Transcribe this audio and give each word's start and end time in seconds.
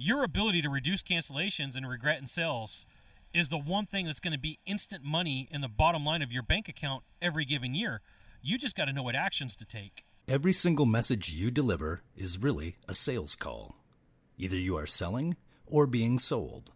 your 0.00 0.24
ability 0.24 0.62
to 0.62 0.70
reduce 0.70 1.02
cancellations 1.02 1.76
and 1.76 1.86
regret 1.86 2.18
in 2.18 2.26
sales 2.26 2.86
is 3.34 3.50
the 3.50 3.58
one 3.58 3.84
thing 3.84 4.06
that's 4.06 4.18
going 4.18 4.32
to 4.32 4.38
be 4.38 4.58
instant 4.64 5.04
money 5.04 5.46
in 5.50 5.60
the 5.60 5.68
bottom 5.68 6.06
line 6.06 6.22
of 6.22 6.32
your 6.32 6.42
bank 6.42 6.70
account 6.70 7.04
every 7.20 7.44
given 7.44 7.74
year. 7.74 8.00
You 8.40 8.56
just 8.56 8.74
got 8.74 8.86
to 8.86 8.94
know 8.94 9.02
what 9.02 9.14
actions 9.14 9.54
to 9.56 9.66
take. 9.66 10.06
Every 10.26 10.54
single 10.54 10.86
message 10.86 11.34
you 11.34 11.50
deliver 11.50 12.00
is 12.16 12.38
really 12.38 12.76
a 12.88 12.94
sales 12.94 13.34
call. 13.34 13.76
Either 14.38 14.56
you 14.56 14.74
are 14.74 14.86
selling 14.86 15.36
or 15.66 15.86
being 15.86 16.18
sold. 16.18 16.70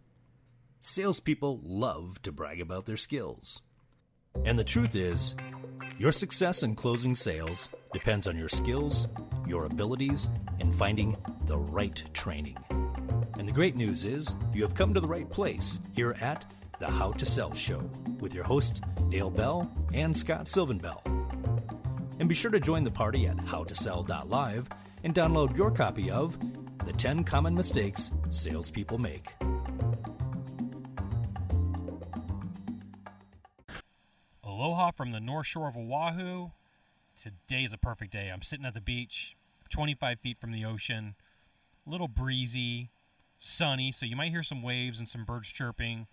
Salespeople 0.82 1.60
love 1.64 2.20
to 2.24 2.30
brag 2.30 2.60
about 2.60 2.84
their 2.84 2.98
skills. 2.98 3.62
And 4.44 4.58
the 4.58 4.64
truth 4.64 4.94
is, 4.94 5.34
your 5.98 6.12
success 6.12 6.62
in 6.62 6.74
closing 6.74 7.14
sales 7.14 7.70
depends 7.94 8.26
on 8.26 8.36
your 8.36 8.50
skills, 8.50 9.08
your 9.46 9.64
abilities, 9.64 10.28
and 10.60 10.74
finding 10.74 11.16
the 11.46 11.56
right 11.56 12.02
training. 12.12 12.58
And 13.36 13.48
the 13.48 13.52
great 13.52 13.74
news 13.74 14.04
is, 14.04 14.34
you 14.52 14.62
have 14.62 14.74
come 14.74 14.94
to 14.94 15.00
the 15.00 15.06
right 15.06 15.28
place 15.28 15.80
here 15.96 16.16
at 16.20 16.44
the 16.78 16.86
How 16.86 17.12
to 17.12 17.26
Sell 17.26 17.52
Show 17.54 17.82
with 18.20 18.32
your 18.32 18.44
hosts, 18.44 18.80
Dale 19.10 19.30
Bell 19.30 19.70
and 19.92 20.16
Scott 20.16 20.46
Sylvan 20.46 20.78
Bell. 20.78 21.02
And 22.20 22.28
be 22.28 22.34
sure 22.34 22.50
to 22.52 22.60
join 22.60 22.84
the 22.84 22.90
party 22.90 23.26
at 23.26 23.36
howtosell.live 23.36 24.68
and 25.02 25.14
download 25.14 25.56
your 25.56 25.70
copy 25.70 26.10
of 26.10 26.38
The 26.86 26.92
10 26.92 27.24
Common 27.24 27.54
Mistakes 27.54 28.12
Salespeople 28.30 28.98
Make. 28.98 29.32
Aloha 34.44 34.92
from 34.92 35.10
the 35.10 35.20
north 35.20 35.46
shore 35.46 35.68
of 35.68 35.76
Oahu. 35.76 36.50
Today 37.20 37.64
is 37.64 37.72
a 37.72 37.78
perfect 37.78 38.12
day. 38.12 38.30
I'm 38.32 38.42
sitting 38.42 38.64
at 38.64 38.74
the 38.74 38.80
beach, 38.80 39.36
25 39.70 40.20
feet 40.20 40.38
from 40.38 40.52
the 40.52 40.64
ocean, 40.64 41.16
a 41.86 41.90
little 41.90 42.08
breezy, 42.08 42.90
sunny, 43.44 43.92
so 43.92 44.06
you 44.06 44.16
might 44.16 44.30
hear 44.30 44.42
some 44.42 44.62
waves 44.62 44.98
and 44.98 45.08
some 45.08 45.24
birds 45.24 45.52
chirping. 45.52 46.06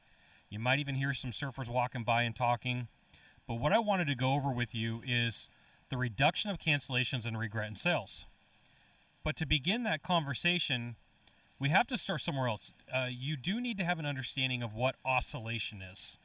You 0.50 0.60
might 0.60 0.80
even 0.80 0.96
hear 0.96 1.14
some 1.14 1.32
surfers 1.32 1.70
walking 1.70 2.04
by 2.04 2.24
and 2.24 2.36
talking. 2.36 2.88
But 3.48 3.56
what 3.56 3.72
I 3.72 3.80
wanted 3.80 4.08
to 4.08 4.16
go 4.16 4.34
over 4.34 4.52
with 4.52 4.76
you 4.76 5.02
is 5.06 5.50
the 5.90 5.98
reduction 5.98 6.50
of 6.52 6.60
cancellations 6.60 7.26
and 7.26 7.40
regret 7.40 7.68
in 7.70 7.76
sales. 7.76 8.26
But 9.24 9.36
to 9.38 9.46
begin 9.46 9.84
that 9.84 10.04
conversation, 10.04 10.96
we 11.60 11.70
have 11.70 11.88
to 11.88 11.98
start 11.98 12.22
somewhere 12.22 12.48
else. 12.48 12.74
Uh, 12.94 13.08
you 13.10 13.38
do 13.38 13.62
need 13.62 13.78
to 13.78 13.84
have 13.84 14.00
an 14.00 14.06
understanding 14.06 14.62
of 14.64 14.74
what 14.74 14.96
oscillation 15.06 15.82
is. 15.82 16.18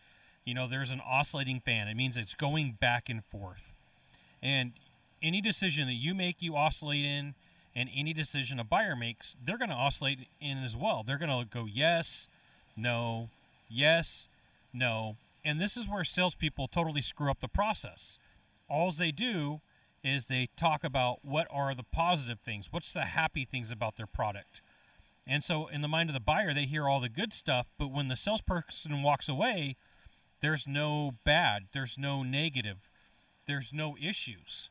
You 0.45 0.55
know, 0.55 0.67
there's 0.67 0.91
an 0.91 1.03
oscillating 1.05 1.61
fan. 1.61 1.89
It 1.89 1.97
means 1.97 2.17
it's 2.17 2.35
going 2.35 2.79
back 2.81 3.09
and 3.09 3.25
forth. 3.25 3.73
And 4.43 4.73
any 5.23 5.41
decision 5.41 5.87
that 5.87 5.95
you 5.95 6.15
make, 6.15 6.41
you 6.41 6.57
oscillate 6.57 7.05
in, 7.05 7.35
and 7.77 7.91
any 7.95 8.15
decision 8.15 8.59
a 8.59 8.65
buyer 8.65 8.97
makes, 8.97 9.37
they're 9.45 9.59
going 9.59 9.71
to 9.71 9.77
oscillate 9.77 10.27
in 10.41 10.65
as 10.65 10.75
well. 10.75 11.05
They're 11.07 11.19
going 11.19 11.31
to 11.31 11.45
go 11.45 11.67
yes, 11.67 12.27
no, 12.75 13.29
yes, 13.69 14.31
no. 14.73 15.17
And 15.45 15.61
this 15.61 15.77
is 15.77 15.87
where 15.87 16.03
salespeople 16.03 16.69
totally 16.69 17.03
screw 17.03 17.31
up 17.31 17.41
the 17.41 17.49
process. 17.49 18.19
All 18.69 18.91
they 18.91 19.13
do 19.13 19.61
is 20.03 20.27
they 20.27 20.49
talk 20.57 20.85
about 20.85 21.23
what 21.23 21.47
are 21.51 21.75
the 21.75 21.85
positive 21.85 22.41
things, 22.41 22.73
what's 22.73 22.93
the 22.93 23.03
happy 23.05 23.45
things 23.45 23.71
about 23.71 23.97
their 23.97 24.07
product. 24.07 24.63
And 25.27 25.45
so, 25.45 25.67
in 25.67 25.83
the 25.83 25.89
mind 25.89 26.09
of 26.09 26.15
the 26.15 26.21
buyer, 26.21 26.55
they 26.55 26.65
hear 26.65 26.89
all 26.89 27.01
the 27.01 27.09
good 27.09 27.35
stuff, 27.35 27.67
but 27.79 27.91
when 27.91 28.09
the 28.09 28.17
salesperson 28.17 29.03
walks 29.03 29.29
away, 29.29 29.77
there's 30.41 30.67
no 30.67 31.15
bad, 31.25 31.65
there's 31.73 31.99
no 31.99 32.23
negative, 32.23 32.89
there's 33.47 33.73
no 33.73 33.97
issues. 34.01 34.71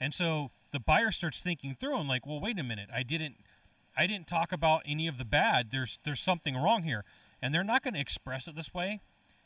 And 0.00 0.14
so 0.14 0.50
the 0.72 0.80
buyer 0.80 1.10
starts 1.10 1.40
thinking 1.40 1.76
through 1.78 1.98
and 1.98 2.08
like, 2.08 2.26
well, 2.26 2.40
wait 2.40 2.58
a 2.58 2.62
minute, 2.62 2.88
I 2.94 3.02
didn't 3.02 3.36
I 3.96 4.06
didn't 4.06 4.26
talk 4.26 4.52
about 4.52 4.82
any 4.84 5.06
of 5.06 5.16
the 5.18 5.24
bad. 5.24 5.70
There's 5.70 5.98
there's 6.04 6.20
something 6.20 6.56
wrong 6.56 6.82
here. 6.82 7.04
And 7.40 7.54
they're 7.54 7.64
not 7.64 7.82
going 7.82 7.94
to 7.94 8.00
express 8.00 8.48
it 8.48 8.56
this 8.56 8.72
way. 8.72 9.00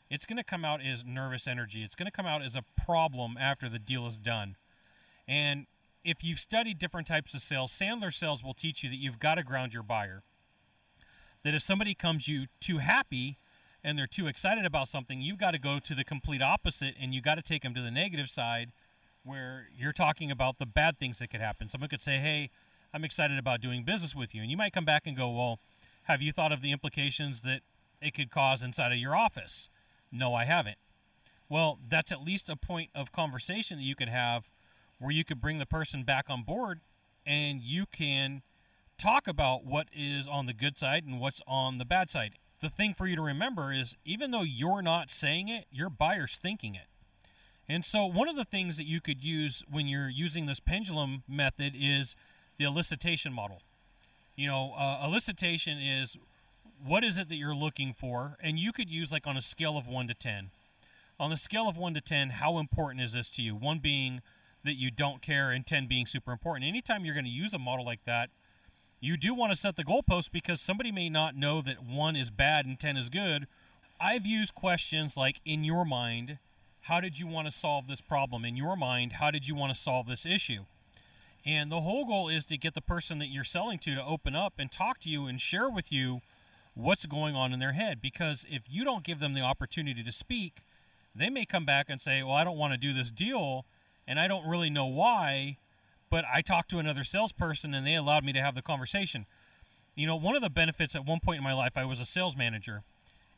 It's 0.09 0.25
going 0.25 0.37
to 0.37 0.43
come 0.43 0.65
out 0.65 0.81
as 0.81 1.05
nervous 1.05 1.47
energy. 1.47 1.83
It's 1.83 1.95
going 1.95 2.05
to 2.05 2.11
come 2.11 2.25
out 2.25 2.41
as 2.41 2.55
a 2.55 2.63
problem 2.85 3.37
after 3.39 3.69
the 3.69 3.79
deal 3.79 4.07
is 4.07 4.19
done. 4.19 4.55
And 5.27 5.67
if 6.03 6.23
you've 6.23 6.39
studied 6.39 6.79
different 6.79 7.07
types 7.07 7.33
of 7.33 7.41
sales, 7.41 7.71
Sandler 7.71 8.13
sales 8.13 8.43
will 8.43 8.53
teach 8.53 8.83
you 8.83 8.89
that 8.89 8.95
you've 8.95 9.19
got 9.19 9.35
to 9.35 9.43
ground 9.43 9.73
your 9.73 9.83
buyer. 9.83 10.23
That 11.43 11.53
if 11.53 11.61
somebody 11.61 11.93
comes 11.93 12.27
you 12.27 12.47
too 12.59 12.79
happy, 12.79 13.37
and 13.83 13.97
they're 13.97 14.07
too 14.07 14.27
excited 14.27 14.65
about 14.65 14.87
something, 14.87 15.21
you've 15.21 15.37
got 15.39 15.51
to 15.51 15.59
go 15.59 15.79
to 15.79 15.95
the 15.95 16.03
complete 16.03 16.41
opposite 16.41 16.95
and 16.99 17.13
you've 17.13 17.23
got 17.23 17.35
to 17.35 17.41
take 17.41 17.63
them 17.63 17.73
to 17.73 17.81
the 17.81 17.91
negative 17.91 18.29
side 18.29 18.71
where 19.23 19.67
you're 19.75 19.93
talking 19.93 20.31
about 20.31 20.57
the 20.57 20.65
bad 20.65 20.97
things 20.97 21.19
that 21.19 21.29
could 21.29 21.41
happen. 21.41 21.69
Someone 21.69 21.89
could 21.89 22.01
say, 22.01 22.17
Hey, 22.17 22.49
I'm 22.93 23.03
excited 23.03 23.37
about 23.37 23.61
doing 23.61 23.83
business 23.83 24.15
with 24.15 24.33
you. 24.35 24.41
And 24.41 24.51
you 24.51 24.57
might 24.57 24.73
come 24.73 24.85
back 24.85 25.05
and 25.05 25.15
go, 25.15 25.29
Well, 25.29 25.59
have 26.03 26.21
you 26.21 26.31
thought 26.31 26.51
of 26.51 26.61
the 26.61 26.71
implications 26.71 27.41
that 27.41 27.61
it 28.01 28.13
could 28.13 28.31
cause 28.31 28.63
inside 28.63 28.91
of 28.91 28.97
your 28.97 29.15
office? 29.15 29.69
No, 30.11 30.33
I 30.33 30.45
haven't. 30.45 30.77
Well, 31.49 31.79
that's 31.87 32.11
at 32.11 32.23
least 32.23 32.49
a 32.49 32.55
point 32.55 32.89
of 32.95 33.11
conversation 33.11 33.77
that 33.77 33.83
you 33.83 33.95
could 33.95 34.09
have 34.09 34.49
where 34.99 35.11
you 35.11 35.23
could 35.23 35.41
bring 35.41 35.57
the 35.57 35.65
person 35.65 36.03
back 36.03 36.29
on 36.29 36.43
board 36.43 36.79
and 37.25 37.61
you 37.61 37.85
can 37.85 38.41
talk 38.97 39.27
about 39.27 39.65
what 39.65 39.87
is 39.93 40.27
on 40.27 40.45
the 40.45 40.53
good 40.53 40.77
side 40.77 41.03
and 41.05 41.19
what's 41.19 41.41
on 41.47 41.77
the 41.77 41.85
bad 41.85 42.09
side 42.09 42.35
the 42.61 42.69
thing 42.69 42.93
for 42.93 43.07
you 43.07 43.15
to 43.15 43.21
remember 43.21 43.73
is 43.73 43.97
even 44.05 44.31
though 44.31 44.43
you're 44.43 44.83
not 44.83 45.11
saying 45.11 45.49
it, 45.49 45.65
your 45.71 45.89
buyer's 45.89 46.37
thinking 46.37 46.75
it. 46.75 46.87
And 47.71 47.85
so, 47.85 48.05
one 48.05 48.27
of 48.27 48.35
the 48.35 48.43
things 48.43 48.75
that 48.75 48.85
you 48.85 48.99
could 48.99 49.23
use 49.23 49.63
when 49.71 49.87
you're 49.87 50.09
using 50.09 50.45
this 50.45 50.59
pendulum 50.59 51.23
method 51.25 51.71
is 51.73 52.17
the 52.57 52.65
elicitation 52.65 53.31
model. 53.31 53.61
You 54.35 54.47
know, 54.47 54.73
uh, 54.77 55.07
elicitation 55.07 55.77
is 55.81 56.17
what 56.85 57.05
is 57.05 57.17
it 57.17 57.29
that 57.29 57.37
you're 57.37 57.55
looking 57.55 57.93
for? 57.93 58.35
And 58.43 58.59
you 58.59 58.73
could 58.73 58.89
use 58.89 59.09
like 59.09 59.25
on 59.25 59.37
a 59.37 59.41
scale 59.41 59.77
of 59.77 59.87
1 59.87 60.09
to 60.09 60.13
10. 60.13 60.49
On 61.17 61.29
the 61.29 61.37
scale 61.37 61.69
of 61.69 61.77
1 61.77 61.93
to 61.93 62.01
10, 62.01 62.31
how 62.31 62.57
important 62.57 63.05
is 63.05 63.13
this 63.13 63.31
to 63.31 63.41
you? 63.41 63.55
1 63.55 63.79
being 63.79 64.21
that 64.65 64.75
you 64.75 64.91
don't 64.91 65.21
care, 65.21 65.51
and 65.51 65.65
10 65.65 65.87
being 65.87 66.05
super 66.05 66.33
important. 66.33 66.65
Anytime 66.65 67.05
you're 67.05 67.15
going 67.15 67.23
to 67.23 67.31
use 67.31 67.53
a 67.53 67.59
model 67.59 67.85
like 67.85 68.03
that, 68.03 68.31
you 68.99 69.15
do 69.15 69.33
want 69.33 69.53
to 69.53 69.57
set 69.57 69.77
the 69.77 69.85
goalpost 69.85 70.33
because 70.33 70.59
somebody 70.59 70.91
may 70.91 71.07
not 71.07 71.37
know 71.37 71.61
that 71.61 71.81
one 71.81 72.17
is 72.17 72.31
bad 72.31 72.65
and 72.65 72.77
10 72.77 72.97
is 72.97 73.07
good. 73.07 73.47
I've 73.97 74.25
used 74.25 74.55
questions 74.55 75.15
like, 75.15 75.39
in 75.45 75.63
your 75.63 75.85
mind, 75.85 76.37
how 76.81 76.99
did 76.99 77.19
you 77.19 77.27
want 77.27 77.47
to 77.47 77.51
solve 77.51 77.87
this 77.87 78.01
problem? 78.01 78.45
In 78.45 78.57
your 78.57 78.75
mind, 78.75 79.13
how 79.13 79.31
did 79.31 79.47
you 79.47 79.55
want 79.55 79.73
to 79.73 79.79
solve 79.79 80.07
this 80.07 80.25
issue? 80.25 80.65
And 81.45 81.71
the 81.71 81.81
whole 81.81 82.05
goal 82.05 82.29
is 82.29 82.45
to 82.47 82.57
get 82.57 82.73
the 82.73 82.81
person 82.81 83.19
that 83.19 83.27
you're 83.27 83.43
selling 83.43 83.79
to 83.79 83.95
to 83.95 84.03
open 84.03 84.35
up 84.35 84.53
and 84.57 84.71
talk 84.71 84.99
to 85.01 85.09
you 85.09 85.25
and 85.25 85.41
share 85.41 85.69
with 85.69 85.91
you 85.91 86.21
what's 86.73 87.05
going 87.05 87.35
on 87.35 87.51
in 87.51 87.59
their 87.59 87.73
head. 87.73 88.01
Because 88.01 88.45
if 88.49 88.63
you 88.69 88.83
don't 88.83 89.03
give 89.03 89.19
them 89.19 89.33
the 89.33 89.41
opportunity 89.41 90.03
to 90.03 90.11
speak, 90.11 90.63
they 91.15 91.29
may 91.29 91.45
come 91.45 91.65
back 91.65 91.87
and 91.89 91.99
say, 91.99 92.21
Well, 92.21 92.35
I 92.35 92.43
don't 92.43 92.57
want 92.57 92.73
to 92.73 92.77
do 92.77 92.93
this 92.93 93.11
deal 93.11 93.65
and 94.07 94.19
I 94.19 94.27
don't 94.27 94.47
really 94.47 94.69
know 94.69 94.85
why 94.85 95.57
but 96.11 96.25
I 96.31 96.41
talked 96.41 96.69
to 96.71 96.77
another 96.77 97.03
salesperson 97.03 97.73
and 97.73 97.87
they 97.87 97.95
allowed 97.95 98.23
me 98.23 98.33
to 98.33 98.41
have 98.41 98.53
the 98.53 98.61
conversation. 98.61 99.25
You 99.95 100.05
know, 100.05 100.17
one 100.17 100.35
of 100.35 100.41
the 100.41 100.49
benefits 100.49 100.93
at 100.93 101.05
one 101.05 101.21
point 101.21 101.37
in 101.37 101.43
my 101.43 101.53
life, 101.53 101.71
I 101.75 101.85
was 101.85 101.99
a 101.99 102.05
sales 102.05 102.35
manager, 102.37 102.83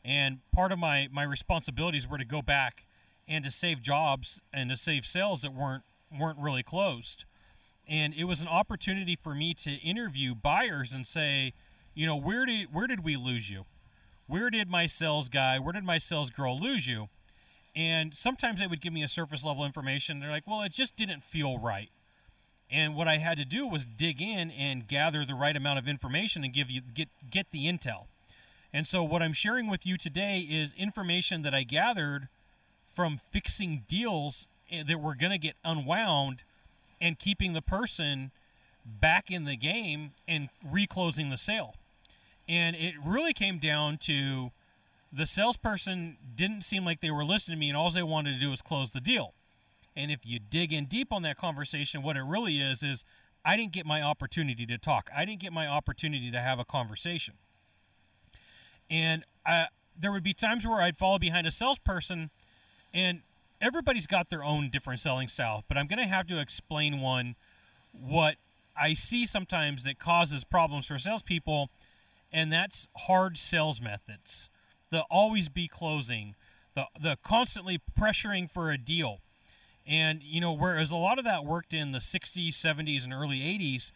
and 0.04 0.40
part 0.52 0.72
of 0.72 0.78
my 0.78 1.08
my 1.10 1.22
responsibilities 1.22 2.06
were 2.08 2.18
to 2.18 2.24
go 2.24 2.42
back 2.42 2.84
and 3.28 3.44
to 3.44 3.50
save 3.50 3.82
jobs 3.82 4.40
and 4.52 4.70
to 4.70 4.76
save 4.76 5.06
sales 5.06 5.42
that 5.42 5.54
weren't 5.54 5.84
weren't 6.18 6.38
really 6.38 6.62
closed. 6.62 7.24
And 7.86 8.14
it 8.14 8.24
was 8.24 8.40
an 8.40 8.48
opportunity 8.48 9.16
for 9.16 9.34
me 9.34 9.52
to 9.54 9.72
interview 9.74 10.34
buyers 10.34 10.92
and 10.92 11.06
say, 11.06 11.52
you 11.94 12.06
know, 12.06 12.16
where 12.16 12.46
did 12.46 12.72
where 12.72 12.86
did 12.86 13.04
we 13.04 13.16
lose 13.16 13.50
you? 13.50 13.64
Where 14.26 14.48
did 14.50 14.68
my 14.68 14.86
sales 14.86 15.28
guy, 15.28 15.58
where 15.58 15.72
did 15.72 15.84
my 15.84 15.98
sales 15.98 16.30
girl 16.30 16.58
lose 16.58 16.86
you? 16.86 17.08
And 17.76 18.14
sometimes 18.14 18.60
they 18.60 18.66
would 18.66 18.80
give 18.80 18.92
me 18.92 19.02
a 19.02 19.08
surface 19.08 19.44
level 19.44 19.64
information. 19.64 20.20
They're 20.20 20.30
like, 20.30 20.46
well, 20.46 20.62
it 20.62 20.72
just 20.72 20.96
didn't 20.96 21.22
feel 21.24 21.58
right. 21.58 21.90
And 22.70 22.94
what 22.94 23.08
I 23.08 23.18
had 23.18 23.36
to 23.38 23.44
do 23.44 23.66
was 23.66 23.84
dig 23.84 24.22
in 24.22 24.50
and 24.50 24.86
gather 24.86 25.24
the 25.24 25.34
right 25.34 25.56
amount 25.56 25.78
of 25.78 25.86
information 25.86 26.44
and 26.44 26.52
give 26.52 26.70
you 26.70 26.80
get 26.80 27.08
get 27.30 27.50
the 27.50 27.66
intel. 27.66 28.06
And 28.72 28.86
so 28.86 29.02
what 29.02 29.22
I'm 29.22 29.32
sharing 29.32 29.68
with 29.68 29.86
you 29.86 29.96
today 29.96 30.40
is 30.40 30.72
information 30.74 31.42
that 31.42 31.54
I 31.54 31.62
gathered 31.62 32.28
from 32.94 33.20
fixing 33.30 33.84
deals 33.88 34.46
eh, 34.70 34.82
that 34.86 35.00
were 35.00 35.14
going 35.14 35.32
to 35.32 35.38
get 35.38 35.56
unwound 35.64 36.42
and 37.00 37.18
keeping 37.18 37.52
the 37.52 37.62
person 37.62 38.30
back 38.84 39.30
in 39.30 39.44
the 39.44 39.56
game 39.56 40.12
and 40.28 40.48
reclosing 40.64 41.30
the 41.30 41.36
sale. 41.36 41.74
And 42.48 42.76
it 42.76 42.94
really 43.04 43.32
came 43.32 43.58
down 43.58 43.98
to 43.98 44.50
the 45.12 45.26
salesperson 45.26 46.16
didn't 46.34 46.62
seem 46.62 46.84
like 46.84 47.00
they 47.00 47.10
were 47.10 47.24
listening 47.24 47.56
to 47.56 47.60
me 47.60 47.68
and 47.68 47.76
all 47.76 47.90
they 47.90 48.02
wanted 48.02 48.34
to 48.34 48.40
do 48.40 48.50
was 48.50 48.60
close 48.60 48.90
the 48.90 49.00
deal. 49.00 49.32
And 49.96 50.10
if 50.10 50.20
you 50.24 50.40
dig 50.40 50.72
in 50.72 50.86
deep 50.86 51.12
on 51.12 51.22
that 51.22 51.36
conversation, 51.36 52.02
what 52.02 52.16
it 52.16 52.22
really 52.22 52.60
is 52.60 52.82
is 52.82 53.04
I 53.44 53.56
didn't 53.56 53.72
get 53.72 53.86
my 53.86 54.02
opportunity 54.02 54.66
to 54.66 54.76
talk. 54.76 55.08
I 55.14 55.24
didn't 55.24 55.40
get 55.40 55.52
my 55.52 55.66
opportunity 55.66 56.30
to 56.30 56.40
have 56.40 56.58
a 56.58 56.64
conversation. 56.64 57.34
And 58.90 59.24
I, 59.46 59.68
there 59.98 60.10
would 60.10 60.22
be 60.22 60.34
times 60.34 60.66
where 60.66 60.80
I'd 60.80 60.96
follow 60.96 61.18
behind 61.18 61.46
a 61.46 61.50
salesperson, 61.50 62.30
and 62.94 63.20
everybody's 63.60 64.06
got 64.06 64.30
their 64.30 64.44
own 64.44 64.70
different 64.70 65.00
selling 65.00 65.28
style, 65.28 65.64
but 65.68 65.76
I'm 65.76 65.86
going 65.88 65.98
to 65.98 66.06
have 66.06 66.26
to 66.28 66.38
explain 66.40 67.00
one 67.02 67.34
what 67.92 68.36
I 68.76 68.94
see 68.94 69.26
sometimes 69.26 69.84
that 69.84 69.98
causes 69.98 70.44
problems 70.44 70.86
for 70.86 70.98
salespeople. 70.98 71.70
and 72.32 72.52
that's 72.52 72.88
hard 72.96 73.38
sales 73.38 73.80
methods. 73.80 74.50
The 74.90 75.02
always 75.10 75.48
be 75.48 75.68
closing, 75.68 76.34
the 76.74 76.86
the 77.00 77.16
constantly 77.22 77.80
pressuring 77.98 78.50
for 78.50 78.70
a 78.70 78.78
deal. 78.78 79.20
And 79.86 80.22
you 80.22 80.40
know, 80.40 80.52
whereas 80.52 80.90
a 80.90 80.96
lot 80.96 81.18
of 81.18 81.24
that 81.24 81.44
worked 81.44 81.74
in 81.74 81.92
the 81.92 81.98
60s, 81.98 82.48
70s, 82.50 83.04
and 83.04 83.12
early 83.12 83.38
80s, 83.40 83.92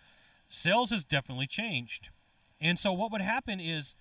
sales 0.49 0.91
has 0.91 1.05
definitely 1.05 1.47
changed. 1.47 2.11
And 2.61 2.79
so, 2.79 2.93
what 2.93 3.11
would 3.13 3.23
happen 3.23 3.61
is, 3.61 3.95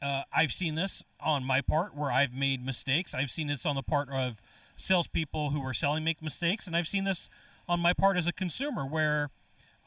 uh, 0.00 0.22
I've 0.32 0.52
seen 0.52 0.74
this 0.74 1.02
on 1.20 1.44
my 1.44 1.60
part 1.60 1.94
where 1.94 2.10
I've 2.10 2.32
made 2.32 2.64
mistakes. 2.64 3.14
I've 3.14 3.30
seen 3.30 3.48
this 3.48 3.66
on 3.66 3.74
the 3.74 3.82
part 3.82 4.08
of 4.10 4.40
salespeople 4.76 5.50
who 5.50 5.64
are 5.64 5.74
selling 5.74 6.04
make 6.04 6.22
mistakes, 6.22 6.66
and 6.66 6.76
I've 6.76 6.88
seen 6.88 7.04
this 7.04 7.28
on 7.68 7.80
my 7.80 7.92
part 7.92 8.16
as 8.16 8.26
a 8.26 8.32
consumer 8.32 8.86
where 8.86 9.30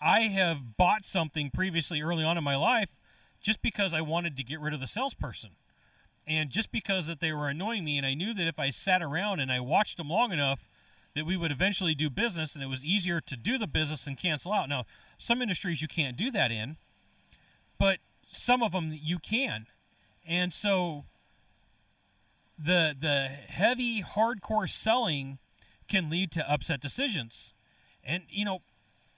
I 0.01 0.21
have 0.21 0.77
bought 0.77 1.05
something 1.05 1.51
previously 1.51 2.01
early 2.01 2.23
on 2.23 2.37
in 2.37 2.43
my 2.43 2.55
life 2.55 2.89
just 3.39 3.61
because 3.61 3.93
I 3.93 4.01
wanted 4.01 4.35
to 4.37 4.43
get 4.43 4.59
rid 4.59 4.73
of 4.73 4.79
the 4.79 4.87
salesperson. 4.87 5.51
And 6.27 6.49
just 6.49 6.71
because 6.71 7.07
that 7.07 7.19
they 7.19 7.31
were 7.33 7.49
annoying 7.49 7.83
me 7.83 7.97
and 7.97 8.05
I 8.05 8.13
knew 8.13 8.33
that 8.33 8.47
if 8.47 8.59
I 8.59 8.69
sat 8.69 9.01
around 9.01 9.39
and 9.39 9.51
I 9.51 9.59
watched 9.59 9.97
them 9.97 10.09
long 10.09 10.31
enough 10.31 10.69
that 11.15 11.25
we 11.25 11.35
would 11.35 11.51
eventually 11.51 11.95
do 11.95 12.09
business 12.09 12.55
and 12.55 12.63
it 12.63 12.67
was 12.67 12.85
easier 12.85 13.19
to 13.19 13.35
do 13.35 13.57
the 13.57 13.67
business 13.67 14.07
and 14.07 14.17
cancel 14.17 14.53
out. 14.53 14.69
Now, 14.69 14.85
some 15.17 15.41
industries 15.41 15.81
you 15.81 15.87
can't 15.87 16.15
do 16.15 16.31
that 16.31 16.51
in, 16.51 16.77
but 17.77 17.99
some 18.31 18.63
of 18.63 18.71
them 18.71 18.97
you 19.01 19.19
can. 19.19 19.65
And 20.27 20.53
so 20.53 21.05
the 22.57 22.95
the 22.99 23.27
heavy 23.27 24.03
hardcore 24.03 24.69
selling 24.69 25.39
can 25.87 26.09
lead 26.09 26.31
to 26.31 26.51
upset 26.51 26.79
decisions. 26.79 27.53
And 28.03 28.23
you 28.29 28.45
know, 28.45 28.59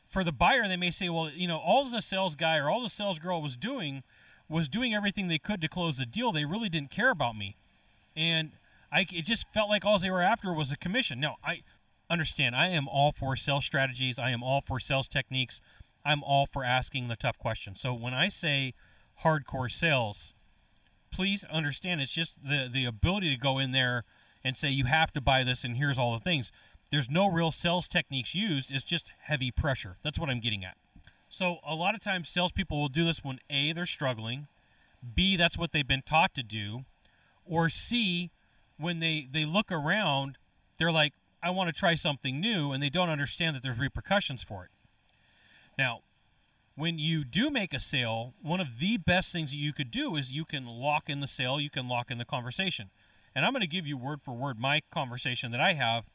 for 0.07 0.23
the 0.23 0.31
buyer 0.31 0.67
they 0.67 0.77
may 0.77 0.91
say, 0.91 1.09
well, 1.09 1.29
you 1.29 1.47
know, 1.47 1.57
all 1.57 1.85
the 1.85 2.01
sales 2.01 2.35
guy 2.35 2.57
or 2.57 2.69
all 2.69 2.81
the 2.81 2.89
sales 2.89 3.19
girl 3.19 3.41
was 3.41 3.57
doing 3.57 4.03
was 4.49 4.67
doing 4.67 4.93
everything 4.93 5.27
they 5.27 5.39
could 5.39 5.61
to 5.61 5.67
close 5.67 5.97
the 5.97 6.05
deal. 6.05 6.31
They 6.31 6.45
really 6.45 6.69
didn't 6.69 6.91
care 6.91 7.11
about 7.11 7.37
me. 7.37 7.57
And 8.15 8.51
I 8.91 9.01
it 9.11 9.25
just 9.25 9.45
felt 9.53 9.69
like 9.69 9.85
all 9.85 9.99
they 9.99 10.11
were 10.11 10.21
after 10.21 10.53
was 10.53 10.71
a 10.71 10.77
commission. 10.77 11.19
Now, 11.19 11.37
I 11.43 11.63
understand 12.09 12.55
I 12.55 12.67
am 12.67 12.87
all 12.87 13.11
for 13.11 13.35
sales 13.35 13.65
strategies. 13.65 14.19
I 14.19 14.29
am 14.29 14.43
all 14.43 14.61
for 14.61 14.79
sales 14.79 15.07
techniques. 15.07 15.61
I'm 16.05 16.23
all 16.23 16.45
for 16.45 16.63
asking 16.63 17.07
the 17.07 17.15
tough 17.15 17.37
questions. 17.37 17.81
So 17.81 17.93
when 17.93 18.13
I 18.13 18.29
say 18.29 18.73
hardcore 19.23 19.71
sales, 19.71 20.33
please 21.13 21.43
understand 21.45 22.01
it's 22.01 22.11
just 22.11 22.43
the 22.43 22.69
the 22.71 22.85
ability 22.85 23.29
to 23.29 23.39
go 23.39 23.59
in 23.59 23.71
there 23.71 24.03
and 24.43 24.57
say 24.57 24.69
you 24.69 24.85
have 24.85 25.11
to 25.13 25.21
buy 25.21 25.43
this 25.43 25.63
and 25.63 25.77
here's 25.77 25.97
all 25.97 26.13
the 26.13 26.19
things. 26.19 26.51
There's 26.91 27.09
no 27.09 27.27
real 27.27 27.51
sales 27.51 27.87
techniques 27.87 28.35
used. 28.35 28.71
It's 28.71 28.83
just 28.83 29.13
heavy 29.21 29.51
pressure. 29.51 29.97
That's 30.03 30.19
what 30.19 30.29
I'm 30.29 30.39
getting 30.39 30.65
at. 30.65 30.75
So 31.29 31.57
a 31.67 31.73
lot 31.73 31.95
of 31.95 32.01
times 32.01 32.29
salespeople 32.29 32.79
will 32.79 32.89
do 32.89 33.05
this 33.05 33.23
when 33.23 33.39
A, 33.49 33.73
they're 33.73 33.85
struggling, 33.85 34.47
B, 35.15 35.35
that's 35.35 35.57
what 35.57 35.71
they've 35.71 35.87
been 35.87 36.03
taught 36.03 36.33
to 36.35 36.43
do, 36.43 36.85
or 37.45 37.69
C, 37.69 38.29
when 38.77 38.99
they, 38.99 39.27
they 39.31 39.43
look 39.45 39.71
around, 39.71 40.37
they're 40.77 40.91
like, 40.91 41.13
I 41.41 41.49
want 41.49 41.73
to 41.73 41.77
try 41.77 41.95
something 41.95 42.39
new, 42.39 42.71
and 42.71 42.81
they 42.81 42.89
don't 42.89 43.09
understand 43.09 43.55
that 43.55 43.63
there's 43.63 43.79
repercussions 43.79 44.43
for 44.43 44.63
it. 44.63 44.69
Now, 45.77 46.01
when 46.75 46.97
you 46.97 47.23
do 47.23 47.49
make 47.49 47.73
a 47.73 47.79
sale, 47.79 48.33
one 48.41 48.59
of 48.59 48.79
the 48.79 48.97
best 48.97 49.31
things 49.31 49.51
that 49.51 49.57
you 49.57 49.73
could 49.73 49.91
do 49.91 50.15
is 50.15 50.31
you 50.31 50.45
can 50.45 50.65
lock 50.65 51.09
in 51.09 51.19
the 51.19 51.27
sale, 51.27 51.59
you 51.59 51.69
can 51.69 51.87
lock 51.87 52.09
in 52.09 52.17
the 52.17 52.25
conversation. 52.25 52.89
And 53.35 53.45
I'm 53.45 53.51
going 53.51 53.61
to 53.61 53.67
give 53.67 53.87
you 53.87 53.97
word 53.97 54.21
for 54.23 54.33
word 54.33 54.59
my 54.59 54.81
conversation 54.91 55.51
that 55.51 55.59
I 55.59 55.73
have 55.73 56.05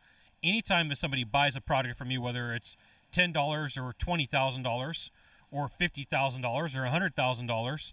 anytime 0.42 0.88
that 0.88 0.98
somebody 0.98 1.24
buys 1.24 1.56
a 1.56 1.60
product 1.60 1.96
from 1.96 2.10
you, 2.10 2.20
whether 2.20 2.52
it's 2.52 2.76
ten 3.10 3.32
dollars 3.32 3.76
or 3.76 3.94
twenty 3.98 4.26
thousand 4.26 4.62
dollars 4.62 5.10
or 5.50 5.68
fifty 5.68 6.04
thousand 6.04 6.42
dollars 6.42 6.76
or 6.76 6.84
a 6.84 6.90
hundred 6.90 7.14
thousand 7.14 7.46
dollars, 7.46 7.92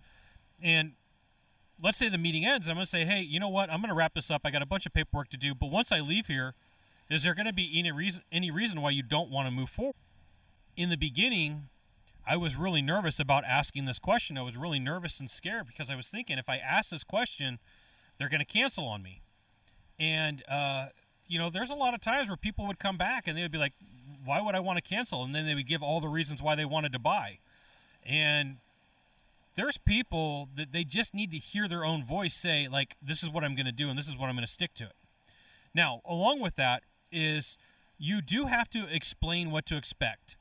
and 0.61 0.93
let's 1.81 1.97
say 1.97 2.09
the 2.09 2.17
meeting 2.17 2.45
ends, 2.45 2.67
I'm 2.67 2.75
going 2.75 2.85
to 2.85 2.89
say, 2.89 3.05
hey, 3.05 3.21
you 3.21 3.39
know 3.39 3.49
what? 3.49 3.69
I'm 3.69 3.81
going 3.81 3.89
to 3.89 3.95
wrap 3.95 4.13
this 4.13 4.31
up. 4.31 4.41
I 4.45 4.51
got 4.51 4.61
a 4.61 4.65
bunch 4.65 4.85
of 4.85 4.93
paperwork 4.93 5.29
to 5.29 5.37
do, 5.37 5.53
but 5.53 5.67
once 5.67 5.91
I 5.91 5.99
leave 5.99 6.27
here, 6.27 6.53
is 7.09 7.23
there 7.23 7.33
going 7.33 7.45
to 7.45 7.53
be 7.53 7.71
any 7.77 7.91
reason 7.91 8.23
any 8.31 8.51
reason 8.51 8.81
why 8.81 8.91
you 8.91 9.03
don't 9.03 9.29
want 9.29 9.47
to 9.47 9.51
move 9.51 9.69
forward? 9.69 9.95
In 10.75 10.89
the 10.89 10.97
beginning, 10.97 11.69
I 12.27 12.37
was 12.37 12.55
really 12.55 12.81
nervous 12.81 13.19
about 13.19 13.43
asking 13.45 13.85
this 13.85 13.99
question. 13.99 14.37
I 14.37 14.41
was 14.41 14.57
really 14.57 14.79
nervous 14.79 15.19
and 15.19 15.29
scared 15.29 15.67
because 15.67 15.89
I 15.89 15.95
was 15.95 16.07
thinking 16.07 16.37
if 16.37 16.49
I 16.49 16.57
ask 16.57 16.89
this 16.89 17.03
question, 17.03 17.59
they're 18.17 18.29
going 18.29 18.39
to 18.39 18.45
cancel 18.45 18.85
on 18.85 19.03
me. 19.03 19.21
And 19.99 20.43
uh, 20.49 20.87
you 21.27 21.39
know, 21.39 21.49
there's 21.49 21.69
a 21.69 21.75
lot 21.75 21.93
of 21.93 22.01
times 22.01 22.27
where 22.27 22.37
people 22.37 22.67
would 22.67 22.79
come 22.79 22.97
back 22.97 23.27
and 23.27 23.37
they 23.37 23.41
would 23.41 23.51
be 23.51 23.57
like, 23.57 23.73
why 24.23 24.41
would 24.41 24.55
I 24.55 24.59
want 24.59 24.77
to 24.77 24.81
cancel? 24.81 25.23
And 25.23 25.33
then 25.33 25.45
they 25.45 25.55
would 25.55 25.67
give 25.67 25.81
all 25.83 26.01
the 26.01 26.07
reasons 26.07 26.41
why 26.41 26.55
they 26.55 26.65
wanted 26.65 26.91
to 26.93 26.99
buy. 26.99 27.39
And 28.03 28.57
there's 29.55 29.77
people 29.77 30.49
that 30.55 30.71
they 30.71 30.83
just 30.83 31.13
need 31.13 31.31
to 31.31 31.37
hear 31.37 31.67
their 31.67 31.85
own 31.85 32.03
voice 32.03 32.35
say, 32.35 32.67
like, 32.67 32.95
this 33.01 33.23
is 33.23 33.29
what 33.29 33.43
I'm 33.43 33.55
going 33.55 33.65
to 33.65 33.71
do 33.71 33.89
and 33.89 33.97
this 33.97 34.07
is 34.07 34.17
what 34.17 34.27
I'm 34.27 34.35
going 34.35 34.45
to 34.45 34.51
stick 34.51 34.73
to 34.75 34.85
it. 34.85 34.95
Now, 35.73 36.01
along 36.05 36.41
with 36.41 36.55
that 36.55 36.83
is 37.11 37.57
you 37.97 38.21
do 38.21 38.45
have 38.45 38.69
to 38.71 38.85
explain 38.93 39.51
what 39.51 39.65
to 39.67 39.77
expect. 39.77 40.35